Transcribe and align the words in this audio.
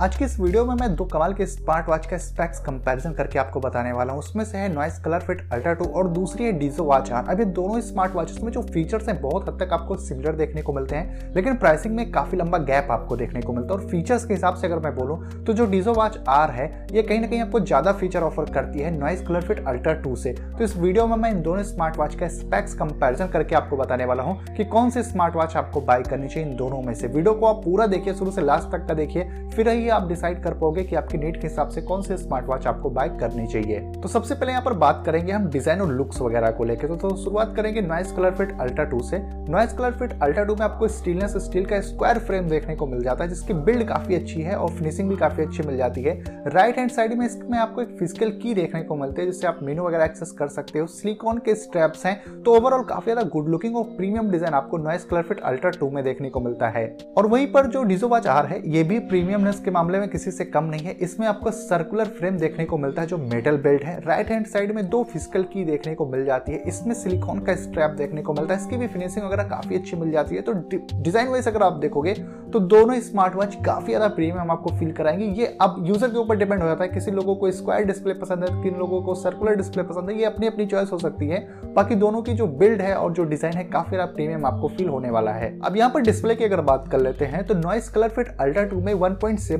आज 0.00 0.16
की 0.16 0.24
इस 0.24 0.38
वीडियो 0.40 0.64
में 0.66 0.74
मैं 0.74 0.94
दो 0.96 1.04
कमाल 1.04 1.32
के 1.34 1.46
स्मार्ट 1.46 1.88
वॉच 1.88 2.06
का 2.06 2.16
स्पेक्स 2.18 2.60
कंपैरिजन 2.60 3.12
करके 3.14 3.38
आपको 3.38 3.60
बताने 3.60 3.90
वाला 3.92 4.12
हूँ। 4.12 4.20
उसमें 4.20 4.44
से 4.44 4.58
है 4.58 4.72
Noise 4.72 4.98
colour 4.98 5.20
fit 5.20 5.42
Ultra 5.52 5.72
two 5.74 5.84
और 5.86 6.08
दूसरी 6.08 6.44
है 6.44 6.52
डीजो 6.52 6.84
वॉच 6.84 7.10
आर 7.12 7.28
अभी 7.30 7.44
दोनों 7.44 7.80
स्मार्ट 7.80 8.14
वॉचेस 8.14 8.40
में 8.42 8.50
जो 8.52 8.62
फीचर्स 8.64 9.08
हैं, 9.08 9.20
बहुत 9.20 9.48
हद 9.48 9.58
तक 9.60 9.72
आपको 9.72 9.96
सिमिलर 9.96 10.36
देखने 10.36 10.62
को 10.62 10.72
मिलते 10.72 10.96
हैं, 10.96 11.34
लेकिन 11.34 11.56
प्राइसिंग 11.56 11.94
में 11.96 12.10
काफ़ी 12.12 12.38
लंबा 12.38 12.58
गैप 12.60 12.90
आपको 12.90 13.16
देखने 13.16 13.40
को 13.40 13.52
मिलता 13.52 13.74
है। 13.74 13.80
और 13.80 13.86
फीचर्स 13.90 14.24
के 14.24 14.34
हिसाब 14.34 14.54
से 14.54 14.66
अगर 14.66 14.78
मैं 14.78 14.94
बोलूँ 14.96 15.44
तो 15.44 15.52
जो 15.52 15.66
डीजो 15.66 15.92
वॉच 15.92 16.18
आर 16.28 16.50
है, 16.50 16.66
ये 16.92 17.02
कहीं 17.02 17.20
ना 17.20 17.26
कहीं 17.26 17.40
आपको 17.40 17.60
ज़्यादा 17.60 17.92
फीचर 17.92 18.22
ऑफ़र 18.22 18.50
करती 18.54 18.80
है 18.80 18.90
Noise 18.98 19.22
colour 19.28 19.42
fit 19.42 19.64
Ultra 19.66 19.92
two 19.94 20.16
से। 20.16 20.32
तो 20.32 20.64
इस 20.64 20.76
वीडियो 20.76 21.06
में 21.06 21.16
मैं 21.16 21.30
इन 21.30 21.40
दोनों 21.42 21.62
स्मार्ट 21.62 21.98
वॉच 21.98 22.14
का 22.14 22.28
स्पेक्स 22.30 22.74
कंपेरिजन 22.74 23.28
करके 23.28 23.54
आपको 23.54 23.76
बताने 23.76 24.04
वाला 24.04 24.22
हूँ 24.22 24.38
कि 24.56 24.64
कौन 24.66 24.90
सी 24.90 25.02
स्मार्ट 25.04 25.36
वॉच 25.36 25.56
आपको 25.56 25.80
बाय 25.82 26.02
करनी 26.02 26.28
चाहिए 26.28 26.48
इन 26.48 26.56
दोनों 26.56 26.82
में 26.82 26.92
से। 26.94 27.06
वीडियो 27.06 27.34
को 27.34 27.46
आप 27.46 27.64
पूरा 27.64 27.86
देखिए, 27.86 28.14
शुरू 28.14 28.30
से 28.30 28.42
लास्ट 28.42 28.68
तक 28.72 28.86
का 28.88 28.94
देखिए, 28.94 29.30
फिर 29.54 29.82
ही 29.84 29.90
आप 29.90 30.08
डिसाइड 30.08 30.42
कर 30.42 30.54
पाओगे 30.54 30.82
कि 30.84 30.96
आपकी 30.96 31.18
नीड 31.18 31.40
के 31.40 31.46
हिसाब 31.46 31.68
से 31.68 31.82
कौन 31.82 32.02
से 32.02 32.16
स्मार्ट 32.16 32.46
वॉच 32.46 32.66
आपको 32.66 32.90
बाय 32.90 33.08
करनी 33.20 33.46
चाहिए। 33.46 33.80
तो 33.92 34.08
सबसे 34.08 34.34
पहले 34.34 34.52
यहाँ 34.52 34.64
पर 34.64 34.72
बात 34.78 35.02
करेंगे 35.06 35.32
हम 35.32 35.48
डिज़ाइन 35.50 35.80
और 35.80 35.92
लुक्स 35.92 36.20
वगैरह 36.20 36.50
को 36.50 36.64
लेकर 36.64 36.88
तो, 36.88 36.96
तो 36.96 37.16
शुरुआत 37.16 37.54
करेंगे 37.56 37.80
Noise 37.82 38.12
colour 38.12 38.34
fit 38.34 38.58
Ultra 38.60 38.84
two 38.86 39.00
से। 39.02 39.18
Noise 39.50 39.72
colour 39.72 39.92
fit 39.98 40.12
Ultra 40.22 40.44
two 40.44 40.54
में 40.54 40.64
आपको 40.64 40.88
स्टीलनेस 40.90 41.36
स्टील 41.44 41.64
का 41.66 41.80
स्क्वायर 41.82 42.18
फ्रेम 42.20 42.48
देखने 42.48 42.76
को 42.76 42.86
मिल 42.86 43.02
जाता 43.04 43.24
है 43.24 43.30
जिसकी 43.30 43.54
बिल्ड 43.64 43.86
काफ़ी 43.88 44.14
अच्छी 44.14 44.42
है 44.42 44.56
और 44.56 44.70
फिनिशिंग 44.70 45.08
भी 45.08 45.16
काफ़ी 45.16 45.42
अच्छी 45.44 45.62
मिल 45.62 45.76
जाती 45.76 46.02
है। 46.02 46.14
राइट 46.48 46.78
हैंड 46.78 46.90
साइड 46.90 47.14
में 47.18 47.26
इसमें 47.26 47.58
आपको 47.58 47.82
एक 47.82 47.96
फ़िज़िकल 47.98 48.30
की 48.42 48.54
देखने 48.54 48.82
को 48.82 48.96
मिलती 48.96 49.20
है 49.20 49.26
जिससे 49.26 49.46
आप 49.46 49.58
मेनू 49.62 49.84
वगैरह 49.84 50.04
एक्सेस 50.04 50.30
कर 50.38 50.48
सकते 50.50 50.78
हो। 50.78 50.86
सिलिकॉन 50.88 51.38
के 51.38 51.54
स्ट्रैप्स 51.56 52.06
हैं 52.06 52.42
तो 52.42 52.56
ओवरऑल 52.56 52.82
काफ़ी 52.84 53.04
ज़्यादा 53.04 53.28
गुड 53.30 53.48
लुकिंग 53.48 53.76
और 53.76 53.84
प्रीमियम 53.96 54.30
डिज़ाइन 54.30 54.54
आपको 54.54 54.78
Noise 54.78 55.04
colour 55.04 55.22
fit 55.24 55.40
Ultra 55.42 55.70
two 55.70 55.90
में 55.90 56.02
देखने 56.04 56.30
को 56.30 56.40
मिलता 56.40 56.68
है। 56.68 56.86
और 57.16 57.26
वहीं 57.26 57.46
पर 57.52 57.66
जो 57.66 57.82
डिजो 57.84 58.08
वॉच 58.08 58.26
आर 58.28 58.46
है 58.46 58.60
ये 58.68 58.82
भी 58.84 58.98
प्रीमियमनेस 59.00 59.60
के 59.60 59.70
मामले 59.74 59.98
में 59.98 60.08
किसी 60.08 60.30
से 60.30 60.44
कम 60.46 60.64
नहीं 60.66 60.80
है। 60.80 60.92
इसमें 61.02 61.26
आपको 61.26 61.50
सर्कुलर 61.52 62.08
फ्रेम 62.10 62.36
देखने 62.38 62.64
को 62.64 62.78
मिलता 62.78 63.02
है, 63.02 63.08
जो 63.08 63.18
मेटल 63.20 63.56
बेल्ट 63.58 63.82
है। 63.84 63.98
राइट 64.02 64.30
हैंड 64.30 64.46
साइड 64.46 64.74
में 64.74 64.88
दो 64.88 65.02
फ़िज़िकल 65.04 65.42
की 65.52 65.64
देखने 65.64 65.94
को 65.94 66.06
मिल 66.06 66.24
जाती 66.24 66.52
है। 66.52 66.62
इसमें 66.68 66.94
सिलिकॉन 66.94 67.38
का 67.40 67.54
स्ट्रैप 67.56 67.90
देखने 67.98 68.22
को 68.22 68.34
मिलता 68.34 68.54
है। 68.54 68.60
इसकी 68.60 68.76
भी 68.76 68.86
फिनिशिंग 68.88 69.24
वगैरह 69.24 69.48
काफ़ी 69.48 69.76
अच्छी 69.76 69.96
मिल 69.96 70.10
जाती 70.12 70.36
है 70.36 70.42
तो 70.42 70.52
डिज़ाइन 70.94 71.28
वाइज 71.28 71.48
अगर 71.48 71.62
आप 71.62 71.72
देखोगे 71.78 72.14
तो 72.52 72.60
दोनों 72.62 72.98
स्मार्ट 73.02 73.34
वॉच 73.34 73.54
काफ़ी 73.64 73.86
ज़्यादा 73.86 74.08
प्रीमियम 74.10 74.50
आपको 74.50 74.70
फील 74.70 74.92
कराएँगे। 74.92 75.24
ये 75.34 75.46
अब 75.62 75.82
यूज़र 75.86 76.08
के 76.08 76.18
ऊपर 76.18 76.36
डिपेंड 76.36 76.60
हो 76.62 76.68
जाता 76.68 76.84
है। 76.84 76.90
किसी 76.90 77.10
लोगों 77.10 77.34
को 77.36 77.50
स्क्वायर 77.52 77.84
डिस्प्ले 77.84 78.14
पसंद 78.14 78.44
है, 78.44 78.62
किन 78.62 78.76
लोगों 78.78 79.00
को 79.02 79.14
सर्कुलर 79.16 79.54
डिस्प्ले 79.56 79.82
पसंद 79.82 80.10
है, 80.10 80.18
ये 80.18 80.24
अपनी 80.24 80.46
अपनी 80.46 80.66
चॉइस 80.66 80.92
हो 80.92 80.98
सकती 80.98 81.28
है। 81.28 81.40
बाकी 81.74 81.94
दोनों 81.96 82.22
की 82.22 82.32
जो 82.34 82.46
बिल्ड 82.48 82.80
है 82.80 82.94
और 82.94 83.12
जो 83.12 83.24
डिज़ाइन 83.24 83.54
है, 83.54 83.64
काफ़ी 83.66 83.90
ज़्यादा 83.90 84.12
प्रीमियम 84.12 84.46
आपको 84.46 84.68
फील 84.68 84.88
होने 84.88 85.10
वाला 85.10 85.32
है। 85.32 85.48
अब 85.60 85.76
यहाँ 85.76 85.90
पर 85.90 86.00
डिस्प्ले 86.02 86.34
की 86.34 86.44
अगर 86.44 86.60
बात 86.62 86.88
कर 86.88 87.00
लेते 87.00 87.24
हैं 87.24 87.44
तो 87.46 87.54
Noise 87.56 87.88
colour 87.88 88.08
fit 88.10 88.28
Ultra 88.40 88.64
two 88.64 88.80
में 88.80 88.92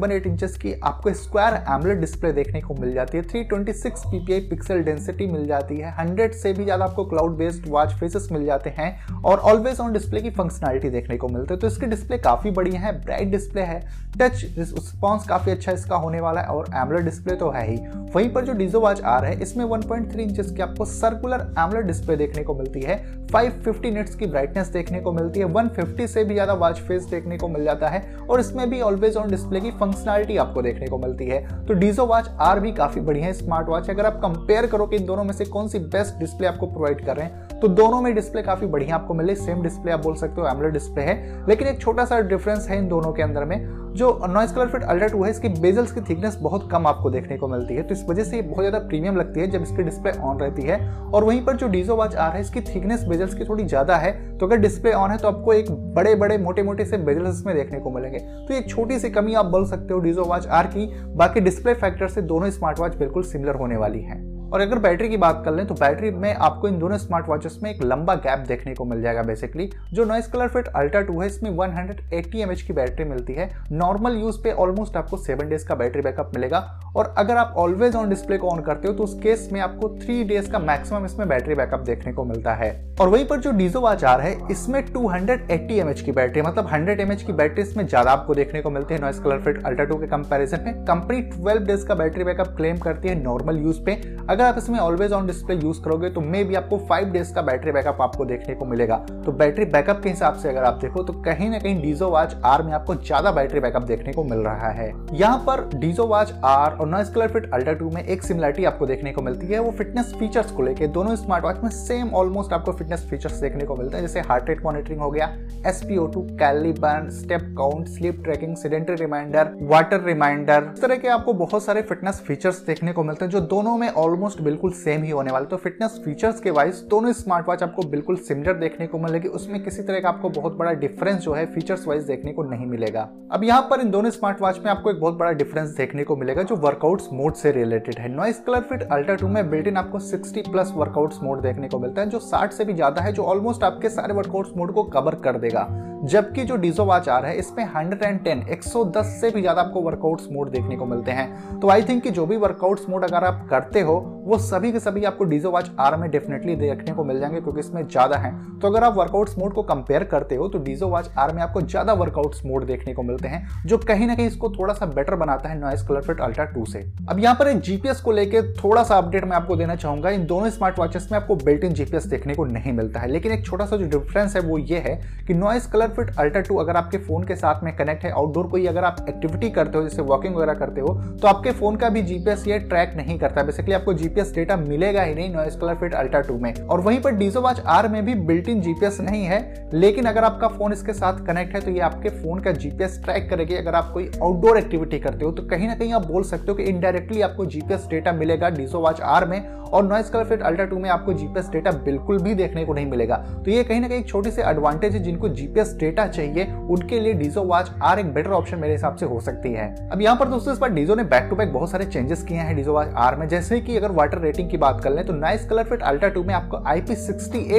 1.78 0.05 0.27
इंचेस 0.27 0.57
की 0.57 0.73
आपको 0.85 1.13
स्क्वायर 1.15 1.55
एमलेट 1.71 1.99
डिस्प्ले 1.99 2.33
देखने 2.33 2.61
को 2.61 2.75
मिल 2.75 2.93
जाती 2.95 3.19
है। 3.19 3.25
326 3.25 4.05
ppi 4.07 4.41
पिक्सल 4.51 4.83
डेंसिटी 4.85 5.27
मिल 5.27 5.47
जाती 5.47 5.77
है। 5.77 5.95
100 5.99 6.35
से 6.35 6.53
भी 6.53 6.65
ज़्यादा 6.65 6.85
आपको 6.85 7.05
क्लाउड 7.05 7.37
बेस्ड 7.37 7.69
वॉच 7.69 7.93
फेसेस 8.01 8.29
मिल 8.33 8.45
जाते 8.47 8.71
हैं 8.71 9.23
और 9.23 9.39
ऑलवेज 9.41 9.81
ऑन 9.81 9.93
डिस्प्ले 9.93 10.21
की 10.21 10.31
फंक्शनलिटी 10.31 10.91
देखने 10.91 11.17
को 11.17 11.29
मिलती 11.29 11.55
है। 11.55 11.61
तो 11.61 11.67
इसकी 11.67 11.87
डिस्प्ले 11.87 12.19
काफ़ी 12.21 12.51
बढ़िया 12.51 12.81
है 12.81 12.93
ब्राइट 13.01 13.31
डिस्प्ले 13.31 13.63
है 13.63 13.81
टच 14.21 14.45
रिस्पॉन्स 14.59 15.27
काफ़ी 15.29 15.53
अच्छा 15.53 15.73
इसका 15.73 15.97
होने 15.97 16.21
वाला 16.21 16.41
है 16.41 16.47
और 16.49 16.71
एमलेट 16.77 17.05
डिस्प्ले 17.05 17.37
तो 17.37 17.51
है 17.51 17.67
ही। 17.67 17.77
वहीं 18.15 18.33
पर 18.33 18.45
जो 18.45 18.53
डीजो 18.55 18.81
वॉच 18.81 19.01
आ 19.01 19.19
रहा 19.19 19.31
है, 19.31 19.41
इसमें 19.43 19.65
1.3 19.67 20.21
इंचेस 20.21 20.51
की 20.51 20.63
आपको 20.63 20.85
सर्कुलर 20.87 21.47
एमलेट 21.59 21.87
डिस्प्ले 21.87 22.17
देखने 22.17 22.43
को 22.45 22.55
मिलती 22.55 22.81
है। 22.81 22.97
550 23.29 23.91
निट्स 23.93 24.15
की 24.15 24.27
ब्राइटनेस 24.27 24.69
देखने 24.69 25.01
को 25.01 25.13
मिलती 25.13 25.41
है। 25.41 25.47
150 25.47 26.07
से 26.09 26.25
भी 26.25 26.35
ज़्यादा 26.35 26.53
वॉच 26.55 26.81
फेस 26.81 27.05
देखने 27.07 27.39
को 27.39 27.49
मिल 27.49 27.65
जाता 27.65 27.89
है 27.89 28.03
और 28.21 28.41
इसमें 28.41 28.69
भी 28.71 28.81
ऑलवेज 28.83 29.17
ऑन 29.17 29.31
डिस्प्ले 29.31 29.61
की 29.61 29.71
फंक्शनलिटी 29.95 30.37
आपको 30.37 30.63
देखने 30.63 30.87
को 30.87 30.99
मिलती 30.99 31.27
है। 31.27 31.67
तो 31.67 31.75
डीजो 31.75 32.07
वॉच 32.07 32.29
आर 32.41 32.61
भी 32.61 32.73
काफ़ी 32.73 33.01
बढ़िया 33.01 33.27
है 33.27 33.33
स्मार्ट 33.33 33.69
वॉच 33.69 33.91
अगर 33.91 34.07
आप 34.07 34.21
कंपेयर 34.23 34.67
करो 34.67 34.87
कि 34.87 34.97
इन 34.97 35.05
दोनों 35.07 35.25
में 35.25 35.33
से 35.33 35.45
कौन 35.45 35.69
सी 35.69 35.79
बेस्ट 35.95 36.19
डिस्प्ले 36.19 36.47
आपको 36.47 36.67
प्रोवाइड 36.67 37.05
कर 37.07 37.17
रहे 37.17 37.27
हैं 37.27 37.54
तो 37.65 37.69
दोनों 37.69 38.01
में 38.03 38.15
डिस्प्ले 38.15 38.41
काफ़ी 38.43 38.67
बढ़िया 38.67 38.95
आपको 38.95 39.15
मिले। 39.15 39.35
सेम 39.35 39.63
डिस्प्ले 39.63 39.93
आप 39.93 40.01
बोल 40.01 40.15
सकते 40.15 40.41
हो 40.41 40.47
एमलेट 40.49 40.73
डिस्प्ले 40.73 41.03
है। 41.03 41.47
लेकिन 41.49 41.69
एक 41.69 41.81
छोटा 41.81 42.05
सा 42.05 42.19
डिफरेंस 42.23 42.67
है 42.71 42.79
इन 42.79 42.89
दोनों 42.89 43.13
के 43.13 43.23
अंदर 43.23 43.45
में, 43.45 43.57
जो 43.95 44.27
Noise 44.29 44.53
colour 44.53 44.69
fit 44.69 44.83
Ultra 44.83 45.07
two 45.09 45.23
है, 45.25 45.31
इसकी 45.31 45.49
बेजल्स 45.61 45.93
की 45.93 46.01
थिकनेस 46.01 46.37
बहुत 46.43 46.69
कम 46.73 46.87
आपको 46.87 47.11
देखने 47.11 47.37
को 47.37 47.49
मिलती 47.49 47.75
है। 47.75 47.83
तो 47.83 47.95
इस 47.95 48.05
वजह 48.09 48.25
से 48.25 48.37
ये 48.37 48.43
बहुत 48.43 48.59
ज़्यादा 48.59 48.79
प्रीमियम 48.89 49.17
लगती 49.17 49.41
है 49.41 49.47
जब 49.51 49.63
इसकी 49.63 49.83
डिस्प्ले 49.83 50.13
ऑन 50.13 50.41
रहती 50.41 50.63
है। 50.63 50.79
और 51.05 51.25
वहीं 51.25 51.45
पर 51.45 51.57
जो 51.57 51.69
डीजो 51.69 51.97
वॉच 51.97 52.15
आ 52.15 52.27
रहा 52.27 52.35
है, 52.35 52.41
इसकी 52.41 52.61
थिकनेस 52.65 53.05
बेजल्स 53.05 53.35
की 53.35 53.45
थोड़ी 53.45 53.65
ज़्यादा 53.65 53.97
है। 53.97 54.13
तो 54.39 54.47
अगर 54.47 54.57
डिस्प्ले 54.57 54.93
ऑन 54.93 55.11
है 55.11 55.17
तो 55.19 55.29
आपको 55.29 55.53
एक 55.53 55.71
बड़े 55.95 56.15
बड़े 56.15 56.39
मोटे 56.39 56.63
मोटे 56.63 56.85
से 56.85 56.99
बेजल्स 56.99 57.39
इसमें 57.39 57.55
देखने 57.57 57.81
को 57.81 57.91
मिलेंगे। 57.91 58.19
तो 58.19 58.55
एक 58.55 58.69
छोटी 58.69 58.99
सी 58.99 59.11
कमी 59.11 59.35
आप 59.35 59.47
बोल 59.47 59.67
सकते 59.67 59.95
हो 59.95 60.01
डीजो 60.01 60.25
वॉच 60.25 60.47
आर 60.49 60.67
की। 60.67 60.87
बाकी 61.17 61.41
डिस्प्ले 61.41 61.75
फैक्टर 61.75 62.09
से 62.09 62.23
दोनों 62.25 62.51
स्मार्ट 62.51 62.81
वॉच 62.81 62.97
बिल्कुल 62.97 63.23
सिमिलर 63.23 63.55
होने 63.55 63.77
वाली 63.77 64.03
है। 64.03 64.23
और 64.45 64.61
अगर 64.61 64.79
बैटरी 64.79 65.09
की 65.09 65.17
बात 65.17 65.43
कर 65.45 65.53
लें 65.53 65.67
तो 65.67 65.75
बैटरी 65.75 66.11
में 66.11 66.33
आपको 66.35 66.69
इन 66.69 66.79
दोनों 66.79 66.99
स्मार्ट 66.99 67.29
वॉचेस 67.29 67.59
में 67.63 67.71
एक 67.71 67.83
लंबा 67.83 68.15
गैप 68.17 68.47
देखने 68.49 68.75
को 68.75 68.85
मिल 68.85 69.03
जाएगा 69.03 69.23
बेसिकली 69.23 69.71
जो 69.93 70.05
Noise 70.05 70.27
colour 70.27 70.49
fit 70.49 70.69
Ultra 70.69 71.01
two 71.01 71.21
है, 71.21 71.27
इसमें 71.27 71.51
180 71.51 72.43
हंड्रेड 72.43 72.67
की 72.67 72.73
बैटरी 72.73 73.05
मिलती 73.05 73.33
है। 73.33 73.51
नॉर्मल 73.73 74.17
यूज़ 74.17 74.43
पे 74.45 74.53
ऑलमोस्ट 74.53 74.97
आपको 74.97 75.17
सेवन 75.17 75.49
डेज़ 75.49 75.67
का 75.67 75.75
बैटरी 75.75 76.03
बैकअप 76.03 76.33
मिलेगा। 76.35 76.84
और 76.97 77.15
अगर 77.19 77.37
आप 77.37 77.55
ऑलवेज 77.59 77.97
ऑन 77.97 78.09
डिस्प्ले 78.09 78.37
को 78.39 78.49
ऑन 78.49 78.61
करते 78.63 78.89
हो 78.89 78.95
तो 78.95 79.03
उस 79.03 79.19
केस 79.23 79.49
में 79.53 79.61
आपको 79.61 79.89
थ्री 79.97 80.23
डेज़ 80.25 80.51
का 80.51 80.59
मैक्सिमम 80.61 81.05
इसमें 81.05 81.29
बैटरी 81.29 81.55
बैकअप 81.55 81.81
देखने 81.81 82.13
को 82.13 82.25
मिलता 82.25 82.55
है। 82.55 82.73
और 83.01 83.09
वहीं 83.09 83.25
पर 83.27 83.41
जो 83.41 83.51
डीजो 83.53 83.81
वाच 83.81 84.05
आर 84.05 84.21
है, 84.21 84.35
इसमें 84.51 84.81
280 84.87 85.79
एमएच 85.81 86.01
की 86.01 86.13
बैटरी 86.13 86.43
मतलब 86.43 86.69
100 86.69 87.01
एमएच 87.01 87.23
की 87.23 87.33
बैटरी 87.33 87.63
इसमें 87.63 87.87
ज़्यादा 87.87 88.11
आपको 88.11 88.35
देखने 88.35 88.61
को 88.63 88.71
मिलती 88.71 88.95
है 88.95 89.01
Noise 89.01 89.19
colour 89.21 89.41
fit 89.43 89.63
Ultra 89.67 89.85
two 89.85 89.97
के 89.97 90.07
कंपैरिजन 90.07 90.65
में। 90.65 90.85
कंपनी 90.85 91.23
12 91.39 91.67
डेज़ 91.67 91.87
का 91.87 91.95
बैटरी 91.95 92.25
बैकअप 92.25 92.55
क्लेम 92.57 92.79
करती 92.79 93.09
है 93.09 93.15
नॉर्मल 93.23 93.59
यूज़ 93.59 93.81
पे। 93.85 93.95
अगर 94.25 94.45
आप 94.45 94.59
इसमें 94.59 94.79
ऑलवेज 94.79 95.13
ऑन 95.13 95.27
डिस्प्ले 95.27 95.57
यूज़ 95.57 95.83
करोगे 95.83 96.11
तो 96.11 96.21
मे 96.21 96.45
भी 96.45 96.55
आपको 96.55 96.79
फाइव 96.89 97.11
डेज़ 97.13 97.35
का 97.35 97.43
बैटरी 97.43 97.73
बैकअप 97.73 98.03
आपको 98.03 98.25
देखने 98.25 98.55
को 98.55 98.65
मिलेगा। 98.65 98.97
तो 99.25 99.33
बैटरी 99.35 99.65
बैकअप 99.67 100.01
के 100.03 100.09
हिसाब 100.09 100.35
से 100.35 100.49
अगर 100.49 100.65
आप 100.65 100.79
देखो 100.83 101.03
तो 101.03 101.13
कहीं 101.23 101.51
ना 101.51 101.59
कहीं 101.59 101.81
डीजो 101.83 102.11
वाच 102.11 102.37
आर 102.45 102.63
में 102.63 102.73
आपको 102.73 102.95
ज़्यादा 102.95 103.33
बैटरी 103.33 103.61
बैकअप 103.61 103.83
देखने 103.85 104.13
को 104.13 104.25
मिल 104.25 104.39
रहा 104.41 104.71
है। 104.71 104.93
यहाँ 105.13 105.39
पर 105.47 105.69
डीजो 105.75 106.07
वाच 106.07 106.33
आर 106.45 106.83
और 106.85 106.91
Noise 106.91 107.09
colour 107.11 107.29
fit 107.33 107.45
Ultra 107.55 107.73
two 107.75 107.89
में 107.91 108.03
एक 108.03 108.23
सिमिलरिटी 108.23 108.65
आपको 108.65 108.87
देखने 108.87 109.11
को 109.13 109.23
मिलती 109.23 109.47
है, 109.47 109.59
वो 109.59 109.71
फिटनेस 109.73 110.13
फीचर्स 110.19 110.51
को 110.53 110.63
लेकर 110.63 110.87
दोनों 110.95 111.15
स्मार्ट 111.17 111.45
वॉच 111.45 111.61
में 111.63 111.69
सेम 111.71 112.09
ऑलमोस्ट 112.15 112.53
आपको 112.53 112.73
फिटनेस 112.73 113.07
फीचर्स 113.11 113.41
देखने 113.41 113.65
को 113.65 113.77
मिलते 113.77 113.97
हैं, 113.97 114.03
जैसे 114.03 114.21
हार्ट 114.21 114.49
रेट 114.49 114.63
मॉनिटरिंग 114.65 115.01
हो 115.01 115.11
गया 115.11 115.27
SpO 115.67 116.07
two 116.07 116.23
calorie 116.41 116.73
burn 116.75 117.09
step 117.11 117.47
count 117.59 117.87
sleep 117.89 118.23
tracking 118.25 118.57
sedentary 118.57 118.97
reminder 118.97 119.53
water 119.63 120.03
reminder 120.05 120.69
इस 120.75 120.83
तरह 120.83 120.97
के 120.97 121.09
आपको 121.09 121.33
बहुत 121.35 121.65
सारे 121.65 121.83
फिटनेस 121.85 122.21
फीचर्स 122.27 122.61
देखने 122.67 122.93
को 122.93 123.05
मिलते 123.05 123.25
हैं, 123.25 123.33
जो 123.33 123.41
दोनों 123.55 123.77
में 123.79 123.89
ऑलमोस्ट 123.89 124.43
बिल्कुल 124.43 124.73
सेम 124.75 125.03
ही 125.03 125.11
होने 125.11 125.33
वाले। 125.33 125.47
तो 125.47 125.57
फिटनेस 125.57 126.01
फीचर्स 126.05 126.41
के 126.41 126.51
वाइज 126.51 126.83
दोनों 126.91 127.13
स्मार्ट 127.15 127.49
वॉच 127.49 127.63
आपको 127.63 127.83
बिल्कुल 127.91 128.17
सिमिलर 128.19 128.59
देखने 128.59 128.87
को 128.87 128.99
मिलेगी, 128.99 129.29
उसमें 129.31 129.63
किसी 129.65 129.83
तरह 129.83 130.01
का 130.01 130.09
आपको 130.09 130.31
बहुत 130.33 130.57
बड़ा 130.57 130.73
डिफरेंस 130.85 131.21
जो 131.23 131.35
है 131.35 131.47
फीचर्स 131.55 131.87
वाइज 131.89 132.05
देखने 132.05 132.33
को 132.33 132.43
नहीं 132.45 132.67
मिलेगा। 132.67 133.09
अब 133.33 133.45
यहाँ 133.45 133.63
पर 133.71 133.81
इन 133.81 133.91
दोनों 133.91 134.11
स्मार्ट 134.11 134.41
वॉच 134.43 134.59
में 134.59 134.71
आपको 134.71 134.91
एक 134.91 135.01
बहुत 135.01 135.15
बड़ा 135.15 135.33
डिफरेंस 135.35 135.77
देखने 135.77 136.05
को 136.05 136.17
मिलेगा, 136.17 136.43
जो 136.43 136.57
वर्कआउट्स 136.75 137.09
मोड 137.13 137.35
से 137.35 137.51
रिलेटेड 137.53 137.99
है। 137.99 138.09
Noise 138.09 138.41
colour 138.41 138.61
fit 138.61 138.83
Ultra 138.83 139.15
two 139.15 139.29
में 139.29 139.51
बिल्ट 139.51 139.67
इन 139.67 139.77
आपको 139.77 139.99
60 140.01 140.49
प्लस 140.53 140.73
वर्कआउट्स 140.75 141.23
मोड 141.23 141.43
देखने 141.43 141.69
को 141.69 141.79
मिलता 141.79 142.03
है, 142.03 142.09
जो 142.09 142.19
60 142.21 142.53
से 142.53 142.65
भी 142.65 142.75
ज़्यादा 142.75 143.03
है, 143.03 143.13
जो 143.13 143.23
ऑलमोस्ट 143.23 143.65
आपके 143.65 143.89
सारे 143.89 144.15
वर्कआउट्स 144.15 144.57
मोड 144.57 144.73
को 144.75 144.83
कवर 144.83 145.15
कर 145.15 145.39
देगा। 145.39 145.67
जबकि 146.05 146.45
जो 146.45 146.57
डीजो 146.57 146.85
वॉच 146.85 147.09
आ 147.09 147.19
रहा 147.19 147.31
है, 147.31 147.39
इसमें 147.39 147.65
110 147.67 148.43
110 148.51 149.07
से 149.21 149.31
भी 149.31 149.41
ज़्यादा 149.41 149.63
आपको 149.63 149.81
वर्कआउट्स 149.81 150.27
मोड 150.33 150.51
देखने 150.51 150.77
को 150.77 150.87
मिलते 150.87 151.11
हैं। 151.11 151.61
तो 151.61 151.69
आई 151.71 151.83
थिंक 151.83 152.03
कि 152.03 152.11
जो 152.11 152.27
भी 152.27 152.37
वर्कआउट्स 152.37 152.89
मोड 152.89 153.05
अगर 153.05 153.25
आप 153.25 153.47
करते 153.51 153.81
हो, 153.81 153.95
वो 154.25 154.39
सभी 154.39 154.73
के 154.73 154.81
सभी 154.81 155.05
आपको 155.05 155.25
डीजो 155.25 155.51
वॉच 155.51 155.71
आर 155.81 155.97
में 155.97 156.11
डेफिनेटली 156.11 156.57
देखने 156.57 156.95
को 156.95 157.05
मिल 157.05 157.21
जाएँगे, 157.21 157.41
क्योंकि 157.41 157.61
इसमें 157.61 157.87
ज़्यादा 157.87 158.17
है। 158.17 158.33
तो 158.61 158.69
अगर 158.69 158.85
आप 158.85 158.97
वर्कआउट्स 158.97 159.39
मोड 159.39 159.55
को 159.55 159.63
कंपेयर 159.63 160.05
करते 160.05 160.37
हो 160.37 160.49
तो 160.49 160.59
डीजो 160.59 160.89
वॉच 160.89 161.11
आर 161.19 161.33
में 161.35 161.43
आपको 161.43 161.61
ज़्यादा 161.63 161.93
वर्कआउट्स 161.93 162.45
मोड 162.47 162.67
देखने 162.67 162.95
को 162.95 163.03
मिलते 163.03 163.29
हैं, 163.29 163.47
जो 163.67 163.79
कहीं 163.79 164.07
ना 164.07 164.15
कहीं 164.15 164.27
इसको 164.27 164.51
थोड़ा 164.51 164.75
सा 164.75 164.87
बेटर 164.89 165.15
बनाता 165.15 165.49
है 165.49 165.59
Noise 165.61 165.83
colour 165.83 166.03
fit 166.03 166.21
Ultra 166.21 166.45
two 166.45 166.65
से। 166.65 166.85
अब 167.11 167.19
यहाँ 167.19 167.35
पर 167.35 167.49
एक 167.49 167.61
जीपीएस 167.61 168.01
को 168.01 168.13
लेकर 168.13 168.53
थोड़ा 168.55 168.83
सा 168.83 168.97
अपडेट 168.97 169.25
मैं 169.25 169.37
आपको 169.37 169.57
देना 169.57 169.75
चाहूँगा। 169.77 170.11
इन 170.11 170.27
दोनों 170.27 170.51
स्मार्ट 170.51 170.79
वॉचेस 170.79 171.09
में 171.13 171.19
आपको 171.19 171.37
बिल्ट 171.37 171.65
इन 171.65 171.75
जीपीएस 171.75 172.07
देखने 172.07 172.35
को 172.35 172.45
नहीं 172.45 172.73
मिलता 172.73 173.01
है। 173.01 173.11
लेकिन 173.11 173.33
एक 173.33 173.45
छोटा 173.47 173.67
सा 173.67 173.77
जो 173.77 173.89
डिफरेंस 173.89 174.37
है, 174.37 174.43
वो 174.43 174.59
ये 174.59 174.79
है 174.79 175.01
कि 175.27 175.35
Noise 175.35 175.67
Color 175.67 175.89
Fit 175.95 176.11
Ultra 176.19 176.41
two 176.43 176.57
अगर 176.57 176.77
आपके 176.77 176.99
फ़ोन 176.99 177.25
के 177.25 177.37
साथ 177.37 177.63
में 177.65 177.75
कनेक्ट 177.77 178.05
है 178.05 178.11
आउटडोर 178.13 178.47
कोई 178.47 178.67
अगर 178.67 178.85
आप 178.85 178.97
एक्टिविटी 179.09 179.51
करते 179.51 179.79
हो, 179.79 179.83
जैसे 179.85 180.03
वॉकिंग 180.05 180.35
वगैरह 180.35 180.55
करते 180.55 180.81
हो 180.81 180.95
तो 181.15 181.29
आपके 181.29 181.51
फ़ोन 181.53 181.77
का 181.77 181.89
भी 181.89 182.03
जीपीएस 182.03 182.47
ये 182.49 182.59
ट्रैक 182.61 182.95
नहीं 182.97 183.19
करता। 183.19 183.43
बेसिकली 183.43 183.75
आपको 183.75 183.95
जीपीएस 183.95 184.35
डेटा 184.35 184.57
मिलेगा 184.59 185.03
ही 185.03 185.15
नहीं 185.15 185.33
Noise 185.35 185.57
colour 185.57 185.75
fit 185.77 185.95
Ultra 185.95 186.21
two 186.21 186.39
में। 186.39 186.53
और 186.55 186.81
वहीं 186.81 187.01
पर 187.01 187.13
डीजो 187.15 187.41
वॉच 187.41 187.61
आर 187.69 187.89
में 187.89 188.05
भी 188.05 188.15
बिल्ट 188.27 188.49
इन 188.49 188.61
जीपीएस 188.61 189.01
नहीं 189.01 189.25
है, 189.25 189.69
लेकिन 189.75 190.07
अगर 190.07 190.25
आपका 190.25 190.49
फ़ोन 190.49 190.73
इसके 190.73 190.93
साथ 190.95 191.25
कनेक्ट 191.27 191.55
है 191.55 191.61
तो 191.61 191.71
ये 191.71 191.81
आपके 191.83 192.09
फ़ोन 192.13 192.41
का 192.41 192.53
जीपीएस 192.55 193.01
ट्रैक 193.05 193.29
करेगी। 193.31 193.55
अगर 193.57 193.75
आप 193.75 193.91
कोई 193.93 194.11
आउटडोर 194.15 194.59
एक्टिविटी 194.59 194.99
करते 195.01 195.25
हो 195.25 195.33
तो 195.33 195.43
कहीं 195.47 195.69
ना 195.69 195.75
कहीं 195.75 195.93
आप 195.95 196.07
बोल 196.07 196.23
सकते 196.25 196.51
हो 196.51 196.55
कि 196.55 196.63
इनडायरेक्टली 196.65 197.21
आपको 197.23 197.47
जीपीएस 197.47 197.87
डेटा 197.91 198.13
मिलेगा 198.15 198.49
डीजो 198.51 198.81
वॉच 198.81 199.01
आर 199.03 199.25
में, 199.25 199.43
और 199.65 199.85
Noise 199.85 200.11
colour 200.11 200.25
fit 200.25 200.43
Ultra 200.43 200.65
two 200.65 200.79
में 200.79 200.89
आपको 200.91 201.13
जीपीएस 201.13 201.49
डेटा 201.51 201.71
बिल्कुल 201.85 202.19
भी 202.23 202.35
देखने 202.35 202.65
को 202.65 202.75
नहीं 202.75 202.87
मिलेगा। 202.87 203.17
तो 203.45 203.51
ये 203.51 203.63
कहीं 203.65 203.81
ना 203.81 203.89
कहीं 203.89 204.03
छोटी 204.05 204.31
सी 204.31 204.43
एडवांटेज 204.43 204.95
है 204.95 205.03
जिनको 205.03 205.29
जीपीएस 205.31 205.75
डेटा 205.85 206.07
चाहिए, 206.09 206.45
उनके 206.71 207.01
लिए 207.01 207.13
डीजो 207.15 207.43
वॉच 207.45 207.71
आर 207.83 207.99
एक 207.99 208.13
बेटर 208.15 208.31
ऑप्शन 208.33 208.59
मेरे 208.59 208.73
हिसाब 208.73 208.97
से 208.97 209.07
हो 209.07 209.21
सकती 209.21 209.53
है। 209.53 209.69
अब 209.91 210.01
यहाँ 210.03 210.17
पर 210.17 210.29
दोस्तों 210.29 210.53
इस 210.53 210.59
बार 210.59 210.71
डीजो 210.73 210.95
ने 210.95 211.05
बैक 211.07 211.27
टू 211.31 211.37
बैक 211.37 211.53
बहुत 211.53 211.71
सारे 211.71 211.85
चेंजेस 211.87 212.23
किए 212.23 212.39
हैं 212.39 212.57
डीजो 212.57 212.73
वॉच 212.75 212.89
आर 212.99 213.17
में। 213.17 213.27
जैसे 213.29 213.61
कि 213.61 213.77
अगर 213.77 213.93
वाटर 213.93 214.19
रेटिंग 214.21 214.51
की 214.51 214.57
बात 214.59 214.81
कर 214.81 214.91
लें 214.91 215.05
तो 215.07 215.13
Noise 215.15 215.49
Color 215.49 215.65
Fit 215.65 215.83
Ultra 215.85 216.09
two 216.11 216.23
में 216.23 216.35
आपको 216.35 216.63
आईपी 216.67 216.95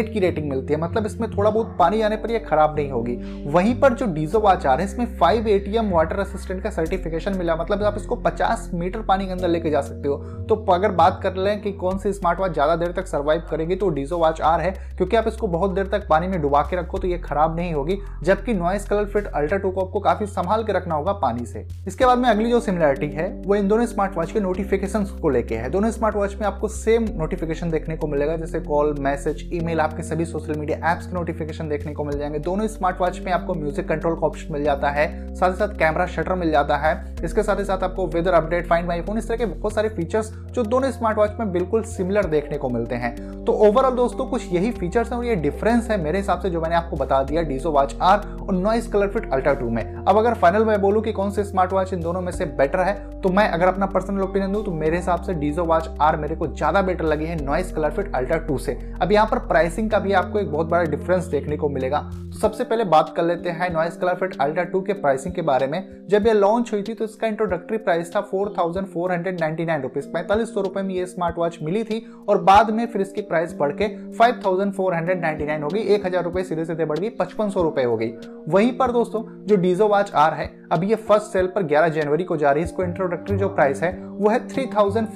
की 0.05 0.19
रेटिंग 0.19 0.49
मिलती 0.49 0.73
है। 0.73 0.79
मतलब 0.79 1.05
इसमें 1.05 1.29
थोड़ा 1.31 1.49
बहुत 1.49 1.75
पानी 1.79 2.01
आने 2.01 2.15
पर 2.15 2.31
यह 2.31 2.45
खराब 2.47 2.75
नहीं 2.75 2.91
होगी। 2.91 3.15
वहीं 3.45 3.79
पर 3.79 3.93
जो 3.93 4.05
डीजो 4.07 4.39
वॉच 4.39 4.65
आर 4.65 4.79
है, 4.79 4.85
इसमें 4.85 5.05
फाइव 5.17 5.47
एटीएम 5.47 5.89
वाटर 5.91 6.19
असिस्टेंट 6.19 6.61
का 6.63 6.69
सर्टिफिकेशन 6.71 7.37
मिला। 7.37 7.55
मतलब 7.55 7.83
आप 7.83 7.97
इसको 7.97 8.15
पचास 8.17 8.69
मीटर 8.73 9.01
पानी 9.03 9.25
के 9.25 9.31
अंदर 9.31 9.47
लेके 9.47 9.69
जा 9.69 9.81
सकते 9.81 10.07
हो। 10.07 10.17
तो 10.49 10.55
अगर 10.73 10.91
बात 10.93 11.19
कर 11.23 11.35
लें 11.35 11.61
कि 11.61 11.71
कौन 11.73 11.97
सी 11.97 12.13
स्मार्ट 12.13 12.39
वॉच 12.39 12.53
ज़्यादा 12.53 12.75
देर 12.75 12.91
तक 12.91 13.07
सर्वाइव 13.07 13.43
करेगी 13.49 13.75
तो 13.75 13.89
डीजो 13.89 14.17
वॉच 14.17 14.41
आर 14.43 14.61
है। 14.61 14.71
क्योंकि 14.97 15.15
आप 15.15 15.27
इसको 15.27 15.47
बहुत 15.49 15.71
देर 15.71 15.87
तक 15.87 16.07
पानी 16.09 16.27
में 16.27 16.41
डुबा 16.41 16.61
के 16.61 16.75
रखो 16.75 16.97
तो 16.97 17.07
ये 17.07 17.17
खराब 17.19 17.55
नहीं 17.55 17.73
होगी। 17.73 17.97
जबकि 18.23 18.53
Noise 18.53 18.85
colour 18.85 19.05
fit 19.05 19.27
Ultra 19.27 19.57
two 19.57 19.71
को 19.71 19.81
आपको 19.81 19.99
काफ़ी 19.99 20.25
संभाल 20.25 20.63
के 20.63 20.73
रखना 20.73 20.95
होगा 20.95 21.11
पानी 21.13 21.45
से। 21.45 21.65
इसके 21.87 22.05
बाद 22.05 22.17
में 22.17 22.29
अगली 22.29 22.49
जो 22.49 22.59
सिमिलरिटी 22.59 23.07
है, 23.07 23.29
वो 23.41 23.55
इन 23.55 23.67
दोनों 23.67 23.85
स्मार्ट 23.85 24.17
वॉच 24.17 24.31
के 24.31 24.39
नोटिफिकेशन 24.39 25.03
को 25.21 25.29
लेके 25.29 25.55
है। 25.55 25.69
दोनों 25.69 25.91
स्मार्ट 25.91 26.15
वॉच 26.15 26.35
में 26.35 26.45
आपको 26.47 26.67
सेम 26.67 27.05
नोटिफिकेशन 27.15 27.71
देखने 27.71 27.95
को 27.97 28.07
मिलेगा, 28.07 28.35
जैसे 28.37 28.59
कॉल 28.59 28.95
मैसेज 28.99 29.49
ईमेल 29.53 29.79
आपके 29.79 30.03
सभी 30.03 30.25
सोशल 30.25 30.59
मीडिया 30.59 30.91
एप्स 30.91 31.07
के 31.07 31.13
नोटिफिकेशन 31.13 31.69
देखने 31.69 31.93
को 31.93 32.03
मिल 32.03 32.17
जाएँगे। 32.17 32.39
दोनों 32.39 32.67
स्मार्ट 32.67 33.01
वॉच 33.01 33.19
में 33.19 33.31
आपको 33.31 33.53
म्यूज़िक 33.53 33.87
कंट्रोल 33.89 34.15
का 34.15 34.27
ऑप्शन 34.27 34.53
मिल 34.53 34.63
जाता 34.63 34.89
है, 34.89 35.35
साथ 35.35 35.49
ही 35.49 35.55
साथ 35.55 35.77
कैमरा 35.77 36.05
शटर 36.07 36.35
मिल 36.35 36.51
जाता 36.51 36.77
है। 36.77 36.93
इसके 37.23 37.43
साथ 37.43 37.59
ही 37.59 37.65
साथ 37.65 37.83
आपको 37.83 38.07
weather 38.07 38.33
update 38.33 38.67
find 38.67 38.87
my 38.87 39.01
phone 39.01 39.17
इस 39.17 39.27
तरह 39.27 39.37
के 39.37 39.45
बहुत 39.45 39.73
सारे 39.73 39.89
फीचर्स 39.89 40.31
जो 40.51 40.63
दोनों 40.65 40.91
स्मार्ट 40.91 41.17
वॉच 41.17 41.31
में 41.39 41.51
बिल्कुल 41.51 41.83
सिमिलर 41.85 42.25
देखने 42.25 42.57
को 42.57 42.69
मिलते 42.69 42.95
हैं। 42.95 43.15
तो 43.45 43.53
ओवरऑल 43.67 43.95
दोस्तों, 43.95 44.25
कुछ 44.25 44.51
यही 44.53 44.71
फीचर्स 44.71 45.11
हैं 45.11 45.17
और 45.17 45.25
ये 45.25 45.35
डिफरेंस 45.37 45.89
है 45.91 46.01
मेरे 46.03 46.17
हिसाब 46.17 46.39
से 46.39 46.49
जो 46.49 46.61
मैंने 46.61 46.75
आपको 46.75 46.95
बता 46.95 47.21
दिया 47.23 47.41
डीजो 47.43 47.71
वॉच 47.71 47.94
आर 48.01 48.19
और 48.41 48.53
Noise 48.53 48.87
colour 48.87 49.07
fit 49.07 49.31
Ultra 49.33 49.53
two 49.53 49.69
में। 49.69 49.94
अब 50.07 50.17
अगर 50.17 50.33
फाइनल 50.33 50.63
मैं 50.65 50.79
बोलूँ 50.81 51.01
कि 51.03 51.11
कौन 51.11 51.31
से 51.31 51.43
स्मार्ट 51.43 51.71
वॉच 51.73 51.93
इन 51.93 52.01
दोनों 52.01 52.21
में 52.21 52.31
से 52.31 52.45
बेटर 52.57 52.79
है 52.79 52.93
तो 53.21 53.29
मैं 53.29 53.47
अगर 53.49 53.67
अपना 53.67 53.85
पर्सनल 53.85 54.21
ओपिनियन 54.21 54.51
दूँ 54.51 54.63
तो 54.63 54.71
मेरे 54.73 54.97
हिसाब 54.97 55.21
से 55.23 55.33
डीजो 55.33 55.63
वॉच 55.65 55.89
आर 56.01 56.17
मेरे 56.17 56.35
को 56.35 56.47
ज़्यादा 56.47 56.81
बेटर 56.81 57.05
लगी 57.05 57.25
है 57.25 57.35
Noise 57.43 57.71
colour 57.71 57.91
fit 57.91 58.13
Ultra 58.15 58.37
two 58.39 58.57
से। 58.57 58.77
अब 59.01 59.11
यहाँ 59.11 59.27
पर 59.27 59.39
प्राइसिंग 59.47 59.89
का 59.91 59.99
भी 59.99 60.13
आपको 60.13 60.39
एक 60.39 60.51
बहुत 60.51 60.67
बड़ा 60.67 60.83
डिफरेंस 60.85 61.25
देखने 61.25 61.57
को 61.57 61.69
मिलेगा। 61.69 61.99
तो 62.01 62.39
सबसे 62.39 62.63
पहले 62.63 62.83
बात 62.85 63.13
कर 63.17 63.23
लेते 63.23 63.49
हैं 63.51 63.71
Noise 63.73 63.97
colour 63.97 64.15
fit 64.15 64.35
Ultra 64.41 64.63
two 64.65 64.81
के 64.81 64.93
प्राइसिंग 64.95 65.33
के 65.35 65.41
बारे 65.41 65.67
में। 65.67 66.07
जब 66.09 66.27
ये 66.27 66.33
लॉन्च 66.33 66.71
हुई 66.73 66.83
थी 66.83 66.93
तो 66.93 67.05
इसका 67.05 67.27
इंट्रोडक्टरी 67.27 67.77
प्राइस 67.79 68.15
था 68.15 68.21
four 68.23 68.53
thousand 68.57 68.87
four 68.87 69.11
hundred 69.11 69.39
ninety 69.39 69.65
nine 69.65 69.81
rupees 69.81 70.07
पैंतालीस 70.09 70.53
सौ 70.53 70.61
रुपए 70.61 70.81
में 70.81 70.93
ये 70.95 71.05
स्मार्ट 71.05 71.37
वॉच 71.37 71.57
मिली 71.61 71.83
थी 71.83 72.05
और 72.29 72.41
बाद 72.43 72.69
में 72.71 72.85
फिर 72.85 73.01
इसकी 73.01 73.21
प्राइस 73.23 73.55
बढ़ 73.59 73.71
के 73.71 73.87
five 74.11 74.39
thousand 74.45 74.73
four 74.73 74.93
hundred 74.95 75.21
ninety 75.21 75.45
nine 75.45 75.63
हो 75.63 75.69
गई। 75.69 75.81
एक 75.85 76.05
हज़ार 76.05 76.23
रुपए 76.23 76.43
सीधे 76.43 76.65
सीधे 76.65 76.85
बढ़ 76.85 76.99
गई, 76.99 77.09
पचपन 77.11 77.49
सौ 77.49 77.63
रुपए 77.63 77.83
हो 77.83 77.97
गई। 77.97 78.13
वहीं 78.49 78.71
पर 78.77 78.91
दोस्तों, 78.91 79.23
जो 79.45 79.55
डीजो 79.55 79.87
वॉच 79.95 80.11
आर 80.13 80.33
है। 80.33 80.49
अब 80.71 80.83
ये 80.83 80.95
फ़र्स्ट 80.97 81.33
सेल 81.33 81.47
पर 81.47 81.63
11 81.63 81.89
जनवरी 81.89 82.23
को 82.23 82.37
जा 82.37 82.51
रही 82.51 82.63
है। 82.63 82.69
इसको 82.69 82.83
इंट्रोडक्टरी 82.83 83.37
जो 83.37 83.49
प्राइस 83.49 83.81
है, 83.83 83.91
वो 83.97 84.29
है 84.29 84.47
थ्री 84.47 84.65
थाउज़ेंड 84.65 85.07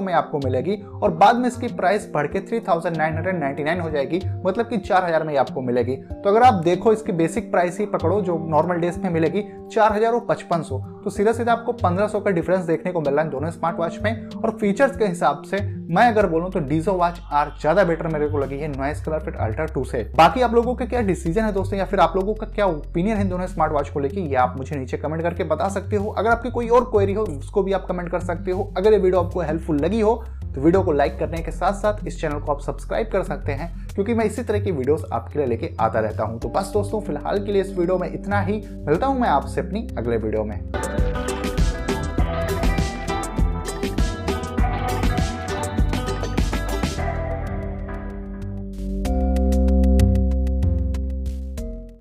में 0.00 0.12
आपको 0.14 0.38
मिलेगी 0.38 0.74
और 1.02 1.10
बाद 1.10 1.36
में 1.36 1.46
इसकी 1.48 1.68
प्राइस 1.68 2.10
बढ़ 2.14 2.26
के 2.26 2.40
three 2.40 2.60
thousand 2.60 2.96
nine 2.96 3.14
hundred 3.14 3.38
ninety 3.40 3.64
nine 3.64 3.80
हो 3.80 3.90
जाएगी। 3.90 4.20
मतलब 4.46 4.68
कि 4.68 4.78
चार 4.78 5.04
हज़ार 5.04 5.24
में 5.24 5.36
आपको 5.36 5.60
मिलेगी। 5.60 5.96
तो 5.96 6.28
अगर 6.28 6.42
आप 6.42 6.54
देखो 6.54 6.92
इसकी 6.92 7.12
बेसिक 7.12 7.50
प्राइस 7.50 7.78
ही 7.80 7.86
पकड़ो, 7.86 8.20
जो 8.20 8.38
नॉर्मल 8.48 8.76
डेज़ 8.76 9.00
में 9.00 9.10
मिलेगी, 9.10 9.44
चार 9.72 9.92
हज़ार 9.92 10.12
और 10.12 10.26
पचपन 10.28 10.62
तो 11.04 11.10
सीधा 11.10 11.32
सीधा 11.32 11.52
आपको 11.52 11.72
पंद्रह 11.72 12.06
सौ 12.08 12.20
का 12.20 12.30
डिफरेंस 12.30 12.64
देखने 12.64 12.92
को 12.92 13.00
मिल 13.00 13.14
रहा 13.14 13.24
है 13.24 13.30
दोनों 13.30 13.50
स्मार्ट 13.50 13.78
वॉच 13.78 13.98
में 14.02 14.28
और 14.28 14.50
फीचर्स 14.50 14.96
के 14.96 15.04
हिसाब 15.04 15.42
से 15.42 15.58
मैं 15.90 16.06
अगर 16.08 16.26
बोलूँ 16.26 16.50
तो 16.50 16.60
डीजो 16.60 16.92
वॉच 16.92 17.20
आर 17.32 17.52
ज़्यादा 17.60 17.84
बेटर 17.84 18.06
मेरे 18.08 18.28
को 18.28 18.38
लगी 18.38 18.58
है 18.58 18.68
Noise 18.68 19.04
colour 19.04 19.20
fit 19.20 19.36
Ultra 19.36 19.64
two 19.66 19.84
से। 19.84 20.02
बाकी 20.16 20.40
आप 20.40 20.54
लोगों 20.54 20.74
का 20.74 20.86
क्या 20.86 21.00
डिसीज़न 21.02 21.44
है 21.44 21.52
दोस्तों 21.52 21.78
या 21.78 21.84
फिर 21.84 22.00
आप 22.00 22.16
लोगों 22.16 22.34
का 22.34 22.46
क्या 22.46 22.66
ओपिनियन 22.66 23.16
है 23.16 23.24
दोनों 23.28 23.46
स्मार्ट 23.46 23.72
वॉच 23.72 23.88
को 23.88 24.00
लेकर 24.00 24.18
यह 24.18 24.40
आप 24.40 24.56
मुझे 24.56 24.76
नीचे 24.76 24.96
कमेंट 24.96 25.22
करके 25.22 25.44
बता 25.44 25.68
सकते 25.68 25.96
हो। 25.96 26.10
अगर 26.10 26.30
आपकी 26.30 26.50
कोई 26.50 26.68
और 26.68 26.84
क्वेरी 26.90 27.12
हो, 27.12 27.22
उसको 27.22 27.62
भी 27.62 27.72
आप 27.72 27.86
कमेंट 27.86 28.10
कर 28.10 28.20
सकते 28.20 28.50
हो। 28.50 28.72
अगर 28.76 28.92
ये 28.92 28.98
वीडियो 28.98 29.22
आपको 29.22 29.40
हेल्पफुल 29.40 29.80
लगी 29.80 30.00
हो 30.00 30.22
तो 30.54 30.60
वीडियो 30.60 30.82
को 30.82 30.92
लाइक 30.92 31.18
करने 31.18 31.38
के 31.38 31.50
साथ 31.50 31.72
साथ 31.72 32.06
इस 32.06 32.20
चैनल 32.20 32.38
को 32.38 32.52
आप 32.52 32.60
सब्सक्राइब 32.60 33.08
कर 33.08 33.22
सकते 33.22 33.52
हैं, 33.52 33.68
क्योंकि 33.94 34.14
मैं 34.14 34.24
इसी 34.24 34.42
तरह 34.42 34.60
की 34.60 34.70
वीडियोस 34.70 35.04
आपके 35.12 35.38
लिए 35.38 35.46
लेके 35.48 35.70
आता 35.80 36.00
रहता 36.00 36.24
हूँ। 36.24 36.40
तो 36.40 36.48
बस 36.48 36.70
दोस्तों, 36.72 37.00
फ़िलहाल 37.00 37.44
के 37.46 37.52
लिए 37.52 37.62
इस 37.62 37.76
वीडियो 37.78 37.98
में 37.98 38.12
इतना 38.12 38.40
ही। 38.40 38.60
मिलता 38.86 39.06
हूँ 39.06 39.20
मैं 39.20 39.28
आपसे 39.28 39.60
अपनी 39.60 39.86
अगले 39.98 40.16
वीडियो 40.16 40.44
में। 40.44 40.58